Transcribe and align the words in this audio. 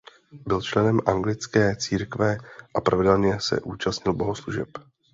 Byl 0.47 0.61
členem 0.61 0.99
anglikánské 1.05 1.75
církve 1.75 2.37
a 2.75 2.81
pravidelně 2.81 3.39
se 3.39 3.61
účastnil 3.61 4.13
bohoslužeb. 4.13 4.69